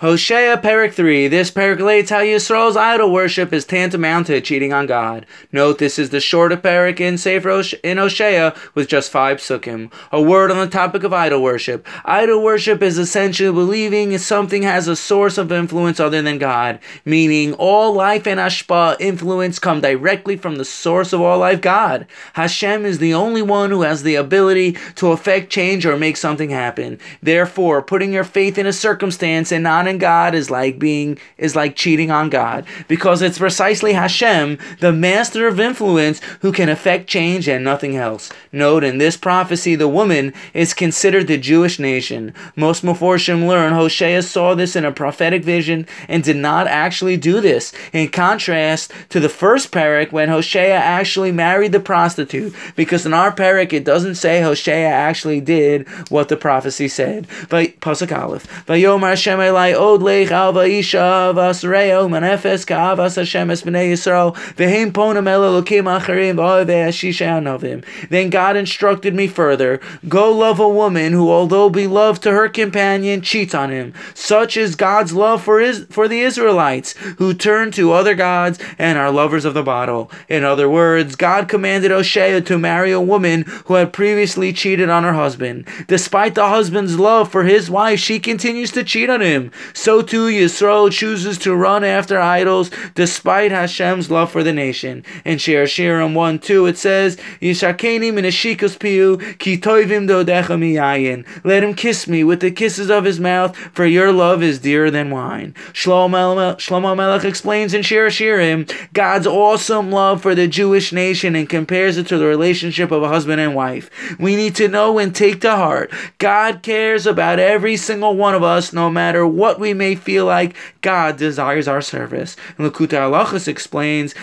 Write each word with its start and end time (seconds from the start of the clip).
Hosea 0.00 0.56
Perek 0.56 0.94
3. 0.94 1.28
This 1.28 1.50
Perek 1.50 1.76
relates 1.76 2.10
how 2.10 2.20
Yisrael's 2.20 2.76
idol 2.76 3.12
worship 3.12 3.52
is 3.52 3.64
tantamount 3.64 4.26
to 4.26 4.40
cheating 4.40 4.72
on 4.72 4.86
God. 4.86 5.26
Note 5.52 5.78
this 5.78 5.98
is 5.98 6.10
the 6.10 6.20
shorter 6.20 6.56
Perek 6.56 6.98
in 6.98 7.16
Sefer 7.16 7.62
in 7.84 7.98
Hosea 7.98 8.54
with 8.74 8.88
just 8.88 9.12
five 9.12 9.38
sukkim. 9.38 9.92
A 10.10 10.20
word 10.20 10.50
on 10.50 10.58
the 10.58 10.66
topic 10.66 11.04
of 11.04 11.12
idol 11.12 11.42
worship. 11.42 11.86
Idol 12.04 12.42
worship 12.42 12.82
is 12.82 12.98
essentially 12.98 13.52
believing 13.52 14.16
something 14.18 14.62
has 14.64 14.88
a 14.88 14.96
source 14.96 15.38
of 15.38 15.52
influence 15.52 16.00
other 16.00 16.20
than 16.20 16.38
God, 16.38 16.80
meaning 17.04 17.54
all 17.54 17.92
life 17.92 18.26
and 18.26 18.40
ashpa 18.40 18.96
influence 18.98 19.60
come 19.60 19.80
directly 19.80 20.36
from 20.36 20.56
the 20.56 20.64
source 20.64 21.12
of 21.12 21.20
all 21.20 21.38
life, 21.38 21.60
God. 21.60 22.06
Hashem 22.32 22.84
is 22.84 22.98
the 22.98 23.14
only 23.14 23.42
one 23.42 23.70
who 23.70 23.82
has 23.82 24.02
the 24.02 24.16
ability 24.16 24.76
to 24.96 25.12
affect 25.12 25.50
change 25.50 25.86
or 25.86 25.96
make 25.96 26.16
something 26.16 26.50
happen. 26.50 26.98
Therefore, 27.22 27.82
putting 27.82 28.12
your 28.12 28.24
faith 28.24 28.58
in 28.58 28.66
a 28.66 28.72
circumstance 28.72 29.52
and 29.52 29.62
not 29.62 29.81
God 29.98 30.34
is 30.34 30.50
like 30.50 30.78
being 30.78 31.18
is 31.38 31.54
like 31.56 31.76
cheating 31.76 32.10
on 32.10 32.30
God 32.30 32.66
because 32.88 33.22
it's 33.22 33.38
precisely 33.38 33.92
Hashem, 33.92 34.58
the 34.80 34.92
master 34.92 35.46
of 35.46 35.60
influence, 35.60 36.20
who 36.40 36.52
can 36.52 36.68
affect 36.68 37.08
change 37.08 37.48
and 37.48 37.64
nothing 37.64 37.96
else. 37.96 38.30
Note 38.50 38.84
in 38.84 38.98
this 38.98 39.16
prophecy, 39.16 39.74
the 39.74 39.88
woman 39.88 40.32
is 40.54 40.74
considered 40.74 41.26
the 41.26 41.38
Jewish 41.38 41.78
nation. 41.78 42.34
Most 42.56 42.82
Meforshim 42.82 43.46
learn 43.46 43.72
Hosea 43.72 44.22
saw 44.22 44.54
this 44.54 44.76
in 44.76 44.84
a 44.84 44.92
prophetic 44.92 45.44
vision 45.44 45.86
and 46.08 46.22
did 46.22 46.36
not 46.36 46.66
actually 46.66 47.16
do 47.16 47.40
this. 47.40 47.72
In 47.92 48.08
contrast 48.08 48.92
to 49.10 49.20
the 49.20 49.28
first 49.28 49.70
parak, 49.70 50.12
when 50.12 50.28
Hosea 50.28 50.74
actually 50.74 51.32
married 51.32 51.72
the 51.72 51.80
prostitute, 51.80 52.54
because 52.76 53.06
in 53.06 53.14
our 53.14 53.34
parak 53.34 53.72
it 53.72 53.84
doesn't 53.84 54.16
say 54.16 54.40
Hosea 54.40 54.88
actually 54.88 55.40
did 55.40 55.88
what 56.10 56.28
the 56.28 56.36
prophecy 56.36 56.88
said. 56.88 57.26
But 57.48 57.80
Pasuk 57.80 58.16
Aleph, 58.16 58.46
Vayomer 58.66 59.10
Hashem 59.10 59.38
Elai 59.38 59.71
od 59.74 60.02
lech 60.02 60.30
al 60.30 60.52
va'isha 60.52 61.34
v'asreo 61.34 62.08
manefes 62.08 62.64
ka'avas 62.64 63.16
Hashem 63.16 63.50
es 63.50 63.62
b'nei 63.62 63.92
Yisrael 63.92 64.34
v'heim 64.56 64.92
ponem 64.92 65.28
el 65.28 65.42
elokim 65.42 65.84
acharim 65.84 66.36
ashisha 66.36 67.26
anovim. 67.26 67.84
Then 68.08 68.30
God 68.30 68.56
instructed 68.56 69.14
me 69.14 69.26
further, 69.26 69.80
go 70.08 70.30
love 70.32 70.58
a 70.60 70.68
woman 70.68 71.12
who, 71.12 71.30
although 71.30 71.70
beloved 71.70 72.22
to 72.22 72.30
her 72.32 72.48
companion, 72.48 73.20
cheats 73.20 73.54
on 73.54 73.70
him. 73.70 73.92
Such 74.14 74.56
is 74.56 74.76
God's 74.76 75.12
love 75.12 75.42
for 75.42 75.60
his, 75.60 75.86
for 75.90 76.08
the 76.08 76.20
Israelites, 76.20 76.92
who 77.18 77.34
turn 77.34 77.70
to 77.72 77.92
other 77.92 78.14
gods 78.14 78.58
and 78.78 78.98
are 78.98 79.10
lovers 79.10 79.44
of 79.44 79.54
the 79.54 79.62
bottle. 79.62 80.10
In 80.28 80.44
other 80.44 80.68
words, 80.68 81.16
God 81.16 81.48
commanded 81.48 81.90
Hosea 81.90 82.40
to 82.42 82.58
marry 82.58 82.92
a 82.92 83.00
woman 83.00 83.42
who 83.66 83.74
had 83.74 83.92
previously 83.92 84.52
cheated 84.52 84.88
on 84.88 85.04
her 85.04 85.14
husband. 85.14 85.66
Despite 85.86 86.34
the 86.34 86.48
husband's 86.48 86.98
love 86.98 87.30
for 87.30 87.44
his 87.44 87.70
wife, 87.70 88.00
she 88.00 88.18
continues 88.18 88.70
to 88.72 88.84
cheat 88.84 89.10
on 89.10 89.20
him. 89.20 89.50
So 89.74 90.02
too 90.02 90.26
Yisrael 90.26 90.90
chooses 90.90 91.38
to 91.38 91.54
run 91.54 91.84
after 91.84 92.20
idols 92.20 92.70
despite 92.94 93.50
Hashem's 93.50 94.10
love 94.10 94.30
for 94.30 94.42
the 94.42 94.52
nation. 94.52 95.04
In 95.24 95.38
Shir 95.38 95.64
Shirim 95.64 96.14
1 96.14 96.38
2 96.38 96.66
it 96.66 96.78
says, 96.78 97.16
Yishakeni 97.40 98.12
minashikas 98.12 98.78
piu 98.78 99.18
ki 99.38 99.58
toivim 99.58 100.08
dodecha 100.08 100.56
miyayin. 100.58 101.26
Let 101.44 101.64
him 101.64 101.74
kiss 101.74 102.06
me 102.06 102.24
with 102.24 102.40
the 102.40 102.50
kisses 102.50 102.90
of 102.90 103.04
his 103.04 103.20
mouth, 103.20 103.56
for 103.56 103.86
your 103.86 104.12
love 104.12 104.42
is 104.42 104.58
dearer 104.58 104.90
than 104.90 105.10
wine. 105.10 105.54
Shlomo 105.72 106.96
Melech 106.96 107.24
explains 107.24 107.74
in 107.74 107.82
Shir 107.82 108.08
Shirim 108.08 108.70
God's 108.92 109.26
awesome 109.26 109.90
love 109.90 110.22
for 110.22 110.34
the 110.34 110.48
Jewish 110.48 110.92
nation 110.92 111.34
and 111.36 111.48
compares 111.48 111.96
it 111.96 112.06
to 112.08 112.18
the 112.18 112.26
relationship 112.26 112.90
of 112.90 113.02
a 113.02 113.08
husband 113.08 113.40
and 113.40 113.54
wife. 113.54 113.90
We 114.18 114.36
need 114.36 114.54
to 114.56 114.68
know 114.68 114.98
and 114.98 115.14
take 115.14 115.40
to 115.42 115.56
heart 115.56 115.92
God 116.18 116.62
cares 116.62 117.06
about 117.06 117.38
every 117.38 117.76
single 117.76 118.16
one 118.16 118.34
of 118.34 118.42
us, 118.42 118.72
no 118.72 118.90
matter 118.90 119.26
what 119.26 119.51
we 119.58 119.74
may 119.74 119.94
feel 119.94 120.26
like 120.26 120.56
God 120.80 121.16
desires 121.16 121.68
our 121.68 121.80
service. 121.80 122.36
And 122.58 122.70
Likutei 122.70 122.98
Halachos 122.98 123.48
explains 123.48 124.14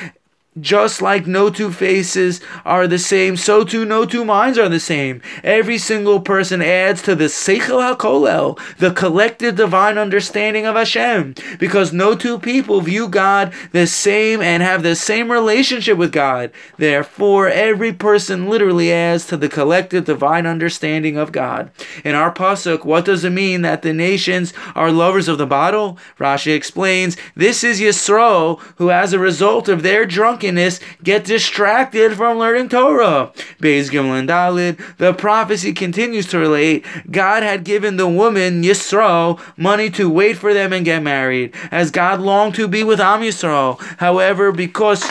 just 0.59 1.01
like 1.01 1.27
no 1.27 1.49
two 1.49 1.71
faces 1.71 2.41
are 2.65 2.87
the 2.87 2.97
same, 2.97 3.37
so 3.37 3.63
too 3.63 3.85
no 3.85 4.03
two 4.03 4.25
minds 4.25 4.57
are 4.57 4.67
the 4.67 4.79
same. 4.79 5.21
Every 5.43 5.77
single 5.77 6.19
person 6.19 6.61
adds 6.61 7.03
to 7.03 7.15
the 7.15 7.25
Seichel 7.25 7.95
HaKolel, 7.95 8.59
the 8.77 8.91
collective 8.91 9.55
divine 9.55 9.97
understanding 9.97 10.65
of 10.65 10.75
Hashem, 10.75 11.35
because 11.59 11.93
no 11.93 12.15
two 12.15 12.39
people 12.39 12.81
view 12.81 13.07
God 13.07 13.53
the 13.71 13.85
same 13.85 14.41
and 14.41 14.63
have 14.63 14.81
the 14.81 14.95
same 14.95 15.31
relationship 15.31 15.97
with 15.97 16.11
God. 16.11 16.51
Therefore, 16.77 17.47
every 17.47 17.93
person 17.93 18.49
literally 18.49 18.91
adds 18.91 19.27
to 19.27 19.37
the 19.37 19.49
collective 19.49 20.05
divine 20.05 20.47
understanding 20.47 21.15
of 21.15 21.31
God. 21.31 21.69
In 22.03 22.15
our 22.15 22.33
pasuk, 22.33 22.83
what 22.83 23.05
does 23.05 23.23
it 23.23 23.29
mean 23.29 23.61
that 23.61 23.83
the 23.83 23.93
nations 23.93 24.51
are 24.75 24.91
lovers 24.91 25.27
of 25.27 25.37
the 25.37 25.45
bottle? 25.45 25.97
Rashi 26.19 26.55
explains, 26.55 27.17
this 27.35 27.63
is 27.63 27.79
Yisrael, 27.79 28.59
who 28.77 28.89
as 28.89 29.13
a 29.13 29.19
result 29.19 29.69
of 29.69 29.83
their 29.83 30.05
drunkenness 30.05 30.38
drunkenness 30.39 30.79
get 31.03 31.25
distracted 31.25 32.15
from 32.15 32.37
learning 32.37 32.69
Torah. 32.69 33.31
Beis 33.59 33.89
Gimel 33.89 34.27
Daled, 34.27 34.97
the 34.97 35.13
prophecy 35.13 35.73
continues 35.73 36.27
to 36.27 36.39
relate 36.39 36.85
God 37.11 37.43
had 37.43 37.63
given 37.63 37.97
the 37.97 38.07
woman 38.07 38.63
Yisrael 38.63 39.39
money 39.57 39.89
to 39.91 40.09
wait 40.09 40.37
for 40.37 40.53
them 40.53 40.71
and 40.71 40.85
get 40.85 41.03
married, 41.03 41.53
as 41.71 41.91
God 41.91 42.21
longed 42.21 42.55
to 42.55 42.67
be 42.67 42.83
with 42.83 42.99
Am 42.99 43.21
Yisrael. 43.21 43.79
However, 43.97 44.51
because 44.51 45.03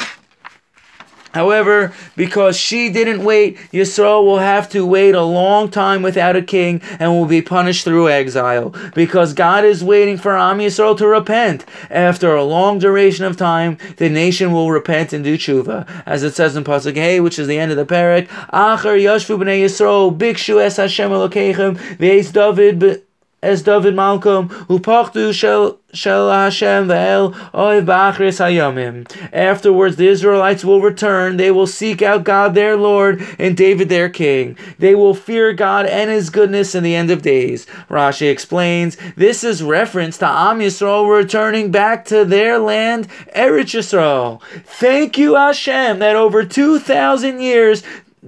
However, 1.32 1.92
because 2.16 2.56
she 2.56 2.90
didn't 2.90 3.24
wait, 3.24 3.56
Yisrael 3.72 4.24
will 4.24 4.38
have 4.38 4.68
to 4.70 4.86
wait 4.86 5.14
a 5.14 5.22
long 5.22 5.70
time 5.70 6.02
without 6.02 6.36
a 6.36 6.42
king 6.42 6.80
and 6.98 7.12
will 7.12 7.26
be 7.26 7.42
punished 7.42 7.84
through 7.84 8.08
exile. 8.08 8.74
Because 8.94 9.32
God 9.32 9.64
is 9.64 9.84
waiting 9.84 10.16
for 10.16 10.36
Am 10.36 10.58
Yisrael 10.58 10.96
to 10.98 11.06
repent. 11.06 11.64
After 11.90 12.34
a 12.34 12.44
long 12.44 12.78
duration 12.78 13.24
of 13.24 13.36
time, 13.36 13.78
the 13.96 14.08
nation 14.08 14.52
will 14.52 14.70
repent 14.70 15.12
and 15.12 15.22
do 15.24 15.36
tshuva. 15.36 15.86
As 16.06 16.22
it 16.22 16.34
says 16.34 16.56
in 16.56 16.64
Pasuk 16.64 16.94
Hey, 16.94 17.20
which 17.20 17.38
is 17.38 17.46
the 17.46 17.58
end 17.58 17.70
of 17.70 17.76
the 17.76 17.86
parak, 17.86 18.28
Achar 18.52 18.98
Yashvu 18.98 19.38
b'nei 19.38 19.64
Yisrael, 19.64 20.16
Bikshu 20.16 20.60
es 20.60 20.76
Hashem 20.76 21.08
David 22.58 23.07
as 23.42 23.62
David 23.62 23.94
Malkam, 23.94 24.48
upachtu 24.66 25.32
shel 25.32 25.78
shel 25.92 26.30
Hashem 26.30 26.88
ve'el 26.88 27.32
oiv 27.52 27.86
ba'achris 27.86 28.38
hayamim. 28.38 29.06
Afterwards, 29.32 29.96
the 29.96 30.08
Israelites 30.08 30.64
will 30.64 30.80
return. 30.80 31.36
They 31.36 31.50
will 31.50 31.66
seek 31.66 32.02
out 32.02 32.24
God 32.24 32.54
their 32.54 32.76
Lord 32.76 33.22
and 33.38 33.56
David 33.56 33.88
their 33.88 34.08
King. 34.08 34.56
They 34.78 34.94
will 34.94 35.14
fear 35.14 35.52
God 35.52 35.86
and 35.86 36.10
His 36.10 36.30
goodness 36.30 36.74
in 36.74 36.82
the 36.82 36.94
end 36.94 37.10
of 37.10 37.22
days. 37.22 37.66
Rashi 37.88 38.30
explains 38.30 38.96
this 39.16 39.44
is 39.44 39.62
reference 39.62 40.18
to 40.18 40.26
Am 40.26 40.58
Yisrael 40.58 41.08
returning 41.08 41.70
back 41.70 42.04
to 42.06 42.24
their 42.24 42.58
land, 42.58 43.08
Eretz 43.34 43.74
Yisrael. 43.78 44.42
Thank 44.64 45.16
you, 45.16 45.36
Hashem, 45.36 46.00
that 46.00 46.16
over 46.16 46.44
two 46.44 46.78
thousand 46.78 47.40
years 47.40 47.82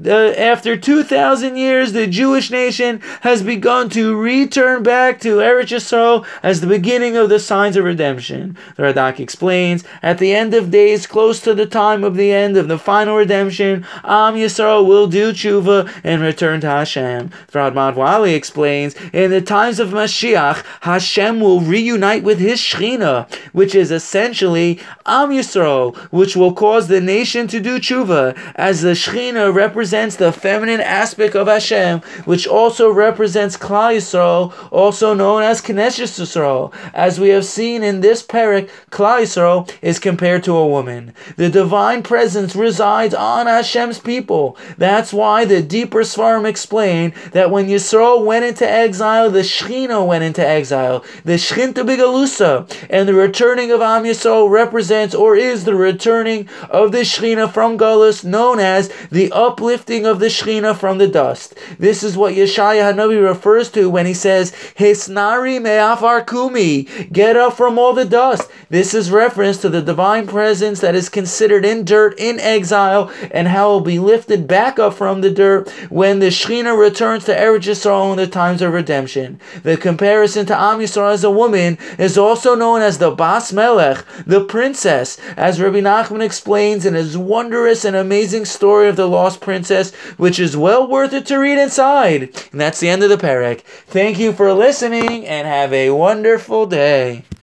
after 0.06 0.76
2,000 0.76 1.56
years, 1.56 1.92
the 1.92 2.06
Jewish 2.06 2.50
nation 2.50 3.00
has 3.22 3.42
begun 3.42 3.88
to 3.90 4.16
return 4.16 4.82
back 4.82 5.20
to 5.20 5.38
Eretz 5.38 5.70
Yisrael 5.70 6.24
as 6.42 6.60
the 6.60 6.66
beginning 6.66 7.16
of 7.16 7.28
the 7.28 7.40
signs 7.40 7.76
of 7.76 7.84
redemption. 7.84 8.56
The 8.76 8.84
Radak 8.84 9.18
explains, 9.18 9.84
at 10.02 10.18
the 10.18 10.32
end 10.32 10.54
of 10.54 10.70
days, 10.70 11.06
close 11.06 11.40
to 11.40 11.54
the 11.54 11.66
time 11.66 12.04
of 12.04 12.14
the 12.16 12.32
end 12.32 12.56
of 12.56 12.68
the 12.68 12.78
final 12.78 13.16
redemption, 13.16 13.84
Am 14.04 14.34
Yisrael 14.34 14.86
will 14.86 15.08
do 15.08 15.32
tshuva 15.32 15.92
and 16.04 16.22
return 16.22 16.60
to 16.60 16.68
Hashem. 16.68 17.30
The 17.48 17.58
Radman 17.58 17.96
Wali 17.96 18.34
explains, 18.34 18.94
in 19.12 19.30
the 19.30 19.42
times 19.42 19.80
of 19.80 19.90
Mashiach, 19.90 20.64
Hashem 20.82 21.40
will 21.40 21.60
reunite 21.60 22.22
with 22.22 22.38
his 22.38 22.60
Shechina, 22.60 23.30
which 23.52 23.74
is 23.74 23.90
essentially 23.90 24.80
Am 25.04 25.30
Yisrael, 25.30 25.96
which 26.12 26.36
will 26.36 26.54
cause 26.54 26.86
the 26.86 27.00
nation 27.00 27.48
to 27.48 27.60
do 27.60 27.80
tshuva, 27.80 28.38
as 28.54 28.82
the 28.82 28.92
Shechina 28.92 29.52
represents 29.52 29.79
represents 29.80 30.16
the 30.16 30.30
feminine 30.30 30.82
aspect 30.82 31.34
of 31.34 31.46
Hashem, 31.46 32.00
which 32.26 32.46
also 32.46 32.90
represents 32.90 33.56
Klal 33.56 33.96
Yisrael, 33.96 34.52
also 34.70 35.14
known 35.14 35.42
as 35.42 35.62
Knesset 35.62 36.20
Yisrael. 36.20 36.70
As 36.92 37.18
we 37.18 37.30
have 37.30 37.46
seen 37.46 37.82
in 37.82 38.02
this 38.02 38.22
parak, 38.22 38.68
Klal 38.90 39.22
Yisrael 39.22 39.72
is 39.80 39.98
compared 39.98 40.44
to 40.44 40.54
a 40.54 40.68
woman. 40.68 41.14
The 41.36 41.48
divine 41.48 42.02
presence 42.02 42.54
resides 42.54 43.14
on 43.14 43.46
Hashem's 43.46 43.98
people. 43.98 44.58
That's 44.76 45.14
why 45.14 45.46
the 45.46 45.62
deeper 45.62 46.00
Svarim 46.00 46.46
explain 46.46 47.14
that 47.32 47.50
when 47.50 47.66
Yisrael 47.66 48.22
went 48.22 48.44
into 48.44 48.68
exile, 48.68 49.30
the 49.30 49.40
Shechina 49.40 50.06
went 50.06 50.24
into 50.24 50.46
exile, 50.46 51.02
the 51.24 51.38
Shechinta 51.38 51.86
Bigalusa, 51.86 52.70
and 52.90 53.08
the 53.08 53.14
returning 53.14 53.70
of 53.70 53.80
Am 53.80 54.04
Yisrael 54.04 54.50
represents 54.50 55.14
or 55.14 55.36
is 55.36 55.64
the 55.64 55.74
returning 55.74 56.50
of 56.68 56.92
the 56.92 56.98
Shechina 56.98 57.50
from 57.50 57.78
Galus, 57.78 58.22
known 58.22 58.60
as 58.60 58.92
the 59.10 59.30
uplift 59.32 59.69
lifting 59.70 60.04
of 60.04 60.18
the 60.18 60.26
Shechina 60.26 60.76
from 60.76 60.98
the 60.98 61.06
dust. 61.06 61.56
This 61.78 62.02
is 62.02 62.16
what 62.16 62.34
Yeshaya 62.34 62.92
Hanavi 62.92 63.24
refers 63.24 63.70
to 63.70 63.88
when 63.88 64.04
he 64.04 64.14
says, 64.14 64.50
Hisnari 64.76 65.62
me'afar 65.62 66.24
kumi, 66.24 66.88
get 67.12 67.36
up 67.36 67.56
from 67.56 67.78
all 67.78 67.92
the 67.92 68.04
dust. 68.04 68.50
This 68.68 68.94
is 68.94 69.12
reference 69.12 69.58
to 69.58 69.68
the 69.68 69.80
divine 69.80 70.26
presence 70.26 70.80
that 70.80 70.96
is 70.96 71.08
considered 71.08 71.64
in 71.64 71.84
dirt, 71.84 72.18
in 72.18 72.40
exile, 72.40 73.12
and 73.30 73.46
how 73.46 73.70
it 73.70 73.72
will 73.74 73.80
be 73.82 74.00
lifted 74.00 74.48
back 74.48 74.80
up 74.80 74.94
from 74.94 75.20
the 75.20 75.30
dirt 75.30 75.70
when 75.88 76.18
the 76.18 76.32
Shechina 76.32 76.76
returns 76.76 77.24
to 77.26 77.32
Eretz 77.32 77.68
Yisrael 77.68 78.10
in 78.10 78.16
the 78.16 78.26
times 78.26 78.62
of 78.62 78.72
redemption. 78.72 79.38
The 79.62 79.76
comparison 79.76 80.46
to 80.46 80.60
Am 80.60 80.80
Yisrael 80.80 81.12
as 81.12 81.22
a 81.22 81.30
woman 81.30 81.78
is 81.96 82.18
also 82.18 82.56
known 82.56 82.82
as 82.82 82.98
the 82.98 83.12
Bas 83.12 83.52
Melech, 83.52 84.04
the 84.26 84.44
princess, 84.44 85.16
as 85.36 85.60
Rabbi 85.60 85.78
Nachman 85.78 86.24
explains 86.24 86.84
in 86.84 86.94
his 86.94 87.16
wondrous 87.16 87.84
and 87.84 87.94
amazing 87.94 88.46
story 88.46 88.88
of 88.88 88.96
the 88.96 89.08
lost 89.08 89.40
princess, 89.60 89.94
which 90.16 90.40
is 90.40 90.56
well 90.56 90.88
worth 90.88 91.12
it 91.12 91.26
to 91.26 91.36
read 91.36 91.58
inside. 91.58 92.22
And 92.50 92.60
that's 92.60 92.80
the 92.80 92.88
end 92.88 93.02
of 93.02 93.10
the 93.10 93.18
parak. 93.18 93.60
Thank 93.60 94.18
you 94.18 94.32
for 94.32 94.54
listening 94.54 95.26
and 95.26 95.46
have 95.46 95.70
a 95.74 95.90
wonderful 95.90 96.64
day. 96.64 97.24